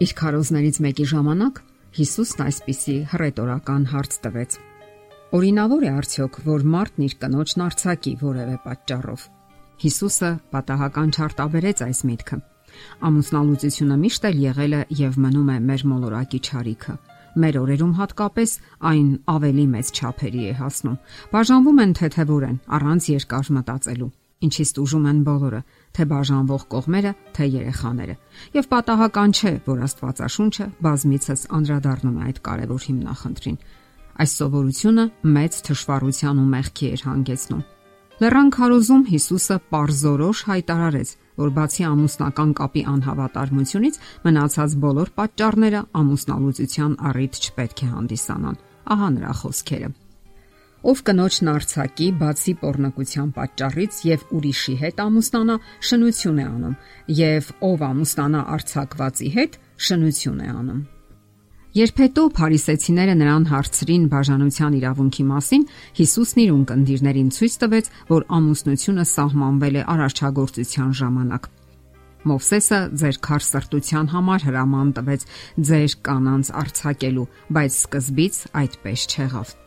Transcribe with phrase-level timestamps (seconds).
[0.00, 1.58] Իր քարոզներից մեկի ժամանակ
[1.96, 4.54] Հիսուսն այսպիսի հռետորական հարց տվեց.
[5.36, 9.26] Օրինավոր է արդյոք, որ մարդն իր կնոջն արցակի որևէ պատճառով։
[9.84, 12.38] Հիսուսը պատահական չարտաբերեց այս միտքը։
[13.10, 16.96] Ամուսնալուծությունը միշտ էլ եղել է եւ մնում է մեր մոլորակի ճարիքը։
[17.44, 18.56] Մեր օրերում հատկապես
[18.94, 20.96] այն ավելի մեծ չափերի է հասնում։
[21.34, 24.10] Բաժանվում են թեթևորեն, առանց երկար մտածելու
[24.40, 25.60] ինչից ուժում են բոլորը,
[25.96, 28.14] թե բաժանվող կողմերը, թե երեխաները։
[28.56, 33.58] Եվ պատահական չէ, որ Աստվածաշունչը բազմիցս անդրադառնում է այդ կարևոր հիմնախնդրին։
[34.20, 35.04] Այս սովորությունը
[35.36, 37.62] մեծ թշվառության ու մեղքի էր հանգեցնում։
[38.20, 43.96] Լեռան քարոզում Հիսուսը པարզորոշ հայտարարեց, որ բացի ամուսնական կապի անհավատարմությունից
[44.28, 48.60] մնացած բոլոր պատճառները ամուսնալուծության առիթ չպետք է հանդիսանան։
[48.92, 49.92] Ահա նրա խոսքերը
[50.80, 55.56] ով կնոջն արցակի բացի pornokության պատճառից եւ ուրիշի հետ ամուսնանա,
[55.90, 56.78] շնություն է անում,
[57.20, 59.60] եւ ով ամուսնանա արցակվածի հետ,
[59.90, 60.80] շնություն է անում։
[61.70, 65.66] Երբ հետո փարիսեցիները նրան հարցրին բաժանության իրավունքի մասին,
[66.00, 71.48] Հիսուսն իր ունկնդիրներին ցույց տվեց, որ ամուսնությունը սահմանվել է արարչագործության ժամանակ։
[72.20, 75.22] Մովսեսը ձեր քարսրտության համար հրաման տվեց
[75.70, 79.58] ձեր կանանց արցակելու, բայց սկզբից այդպես չեղավ։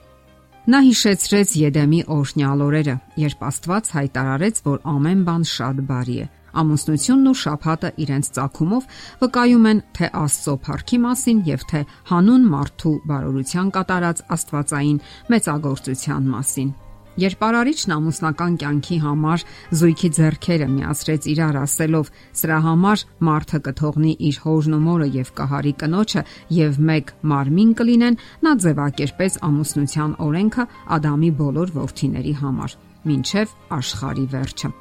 [0.63, 6.27] Նա հիշեցրեց Եդեմի օրհնյալ օրերը, երբ Աստված հայտարարեց, որ ամեն բան շատ բարի է։
[6.61, 8.87] Ամուսնությունն ու շափհատը իրենց ցակումով
[9.23, 11.81] վկայում են թե Աստծո փառքի մասին եւ թե
[12.13, 15.03] հանուն մարդու բարօրության կատարած Աստվածային
[15.35, 16.71] մեծագործության մասին։
[17.13, 19.43] Երբ արարիչն ամուսնական կյանքի համար
[19.77, 22.07] զույգի ձեռքերը միացրեց իրար ասելով.
[22.39, 26.23] «Սրա համար մարդը կթողնի իր հորն ու մորը եւ կահարի կնոջը
[26.57, 32.75] եւ մեկ մարմին կլինեն», նա ձևակերպեց ամուսնության օրենքը Ադամի բոլոր որդիների համար,
[33.13, 34.73] ինչև աշխարի վերջը։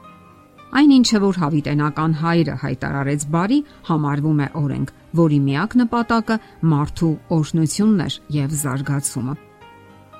[0.72, 3.58] Այն ինչը որ հավիտենական հայրը հայտարարեց բարի,
[3.92, 9.40] համարվում է օրենք, որի միակ նպատակը մարդու օրհնությունն էր եւ զարգացումը։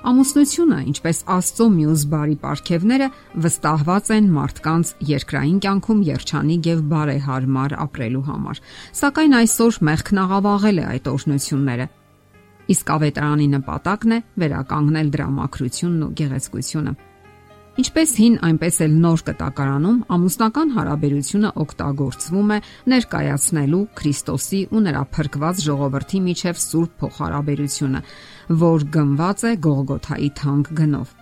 [0.03, 3.05] Ամուսնությունը, ինչպես Աստծո մյուս բարի ապարքևները,
[3.45, 8.59] վստահված են մարդկանց երկրային կյանքում երջանիկ եւ բարեհարմար ապրելու համար։
[8.99, 11.87] Սակայն այսօր մեղքն աղավաղել է այդ օրհնությունները։
[12.73, 16.95] Իսկ ավետարանի նպատակն է վերականգնել դրա մաքրությունն ու գեղեցկությունը։
[17.73, 22.57] Ինչպես հին, այնպես էլ նոր կտակարանում ամուսնական հարաբերությունը օգտագործվում է
[22.93, 28.01] ներկայացնելու Քրիստոսի ու նրա փրկված ժողովրդի միջև սուրբ փոխհարաբերությունը,
[28.61, 31.15] որ գնված է Գողգոթայի թանկ գնով։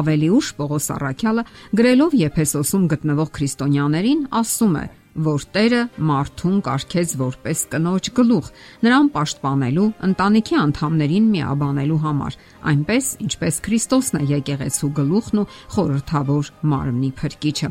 [0.00, 1.44] Ավելի ուշ Պողոս Առաքյալը
[1.76, 4.86] գրելով Եփեսոսում գտնվող քրիստոնյաներին ասում է
[5.24, 8.50] որ Տերը մարդուն կարգեց որպես կնոջ գլուխ,
[8.84, 12.38] նրան պաշտպանելու, ընտանիքի անդամներին միաբանելու համար,
[12.72, 17.70] այնպես ինչպես Քրիստոսն է եկեղեցու գլուխն ու խորհրդավոր մարմնի փրկիչը։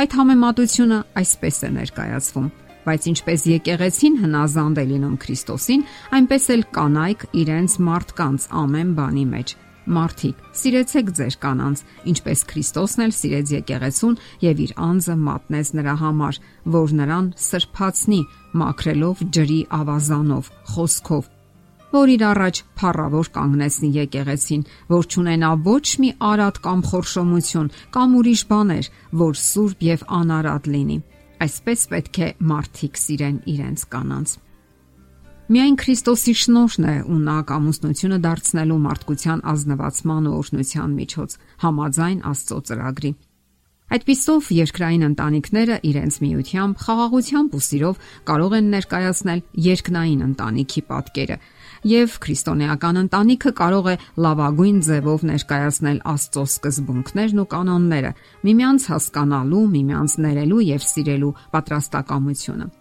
[0.00, 2.52] Այդ համեմատությունը այսպես է ներկայացվում.
[2.80, 5.82] Բայց ինչպես եկեղեցին հնազանդ է լինում Քրիստոսին,
[6.16, 11.82] այնպես էլ կանայք իրենց մարդկանց ամեն բանի մեջ Մարդիկ, սիրեցեք ձեր կանանց,
[12.12, 16.40] ինչպես Քրիստոսն էլ սիրեց եկեղեցուն եւ իր անձը մատնեց նրա համար,
[16.76, 18.20] որ նրան սրբացնի,
[18.60, 21.30] մաքրելով ջրի ավազանով, խոսքով,
[21.90, 28.44] որ իր առաջ փառավոր կանգնեցնի եկեղեցին, որ ճունենա ոչ մի արատ կամ խորշոմություն կամ ուրիշ
[28.52, 28.90] բաներ,
[29.24, 31.00] որ սուրբ եւ անարատ լինի։
[31.40, 34.38] Այսպես պետք է մարդիկ սիրեն իրենց կանանց։
[35.50, 41.34] Միայն Քրիստոսի շնորհն է ու նա կամուսնությունը դարձնելու մարդկության ազնվացման ու օրհնության միջոց
[41.64, 43.10] համաձայն Աստծո ծրագրի։
[43.90, 47.98] Այդպիսով երկրային ընտանիքները իրենց միությամբ, խաղաղությամբ ու սիրով
[48.30, 51.36] կարող են ներկայացնել երկնային ընտանիքի պատկերը,
[51.90, 58.12] եւ քրիստոնեական ընտանիքը կարող է լավագույն ձևով ներկայացնել Աստծո սկզբունքներն ու կանոնները,
[58.46, 62.76] միմյանց հասկանալու, միմյանց ներելու եւ սիրելու պատրաստակամությունը։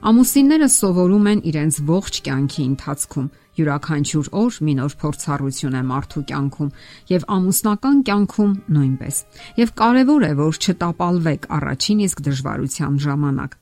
[0.00, 3.24] Ամուսինները սովորում են իրենց ողջ կյանքի ընթացքում
[3.60, 6.70] յուրաքանչյուր օր մի նոր փորձառություն է մարդու կյանքում
[7.10, 9.18] եւ ամուսնական կյանքում նույնպես։
[9.60, 13.58] Եվ կարեւոր է որ չտապալվեք առաջին իսկ դժվարության ժամանակ։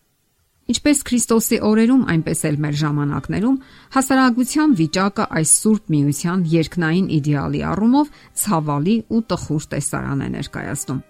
[0.68, 3.60] Ինչպես Քրիստոսի օրերում, այնպես էլ մեր ժամանակներում
[3.98, 11.06] հասարակության վիճակը այս սուրբ միության երկնային իդեալի առումով ցավալի ու տխուր տեսարան է ներկայացնում։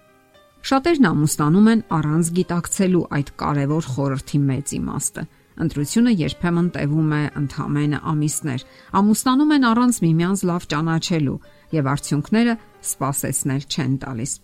[0.69, 5.23] Շատերն ամուսնանում են առանց գիտակցելու այդ կարևոր խորհրդի մեծ իմաստը։
[5.65, 8.65] Ընտրությունը երբեմն տևում է ընդամենը ամիսներ։
[8.99, 11.35] Ամուսնանում են առանց միմյանց լավ ճանաչելու
[11.79, 12.55] եւ արդյունքները
[12.85, 14.37] սпасեցնել չեն տալիս։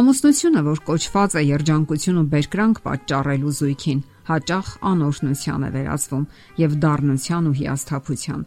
[0.00, 6.30] Ամուսնությունը, որ կոչված է երջանկություն ու բերկրանք պատճառելու զույգին, հաճախ անօրհնության է վերածվում
[6.68, 8.44] եւ դառնության ու հիասթափության։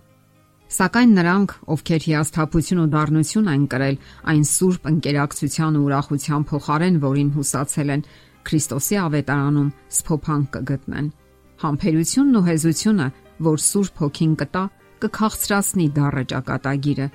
[0.74, 3.98] Սակայն նրանք, ովքեր հիասթափություն ու դառնություն են կրել
[4.32, 8.06] այն սուրբ ընկերակցության ու ուրախության փոխարեն, որին հուսացել են,
[8.44, 9.68] Քրիստոսի ավետարանում
[9.98, 11.12] սփոփանք կգտնեն։
[11.64, 13.08] Համբերությունն ու հեզությունը,
[13.48, 14.64] որ Սուրբ Հոգին կտա,
[15.04, 17.08] կքաղցրացնի դառը ճակատագիրը։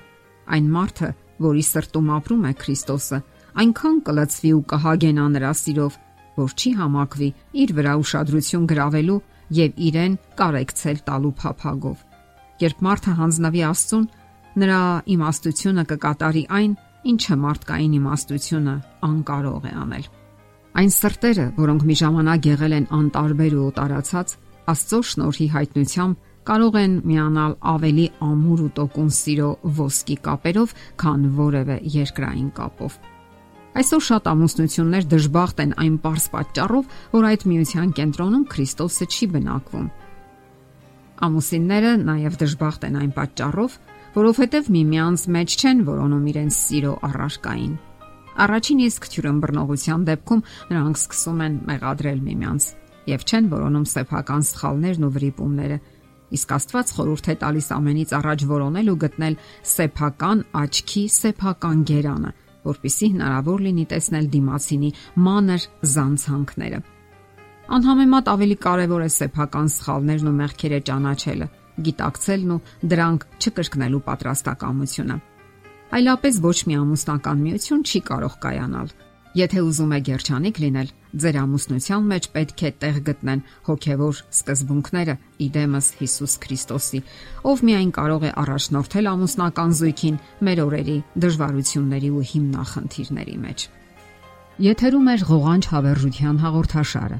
[0.55, 1.09] Այն մարդը,
[1.43, 3.19] որի սրտում ապրում է Քրիստոսը,
[3.59, 6.03] այնքան կլծվի ու կհագենա նրա սիրով,
[6.39, 7.29] որ չի համակվի
[7.65, 9.23] իր վրա ուշադրություն գրավելու
[9.59, 12.08] եւ իրեն կարեկցել տալու փափագով։
[12.59, 14.05] Երբ մարդը հանձնվի Աստծուն,
[14.59, 14.79] նրա
[15.15, 16.71] իմաստությունը կկատարի այն,
[17.09, 18.73] ինչը մարդկային իմաստությունը
[19.07, 20.09] անկարող է անել։
[20.79, 24.33] Այն սրտերը, որոնք մի ժամանակ եղել են անտարբեր ու տարածած,
[24.69, 31.77] Աստծո շնորհի հայտնությամբ կարող են միանալ ավելի ամուր ու տոկուն սիրո ոսկի կապերով, քան որևէ
[31.95, 32.99] երկրային կապով։
[33.79, 39.89] Այսօր շատ ամուսնություններ դժբախտ են այն པարս պատճառով, որ այդ միության կենտրոնում Քրիստոսը չի բնակվում։
[41.19, 43.73] Ամուսինները նաև դժբախտ են այն պատճառով,
[44.15, 47.73] որովհետև միմյանց մեջ չեն որոնում իրենց սիրո առարկային։
[48.39, 52.67] Առաջին իսկ թյուրըմբռնողության դեպքում նրանք սկսում են մեղադրել միմյանց
[53.09, 55.79] եւ չեն որոնում սեփական սխալներն ու վրիպումները։
[56.39, 59.35] Իսկ Աստված խորհուրդ է տալիս ամենից առաջ որոնել ու գտնել
[59.73, 62.31] սեփական աչքի սեփական գերանը,
[62.69, 64.93] որpիսի հնարավոր լինի տեսնել դիմացինի
[65.25, 66.81] մանր զանցանքները։
[67.69, 71.47] Անհամեմատ ավելի կարևոր է սեփական սխալներն ու մեղքերը ճանաչելը,
[71.85, 72.63] գիտակցելն ու
[72.93, 75.17] դրանք չկրկնելու պատրաստակամությունը։
[75.99, 78.89] Այլապես ոչ մի ամուսնական միություն չի կարող կայանալ։
[79.37, 80.89] Եթե ուզում եք երջանիկ լինել,
[81.21, 87.01] ձեր ամուսնության մեջ պետք է տեղ գտնեն հոգևոր սկզբունքները՝ իդեմս Հիսուս Քրիստոսի,
[87.53, 90.19] ով միայն կարող է առաջնորդել ամուսնական զույգին
[90.49, 93.69] մեր օրերի դժվարությունների ու հիմնախնդիրների մեջ։
[94.59, 97.19] Եթերում է ղողանջ հավերժության հաղորդաշարը։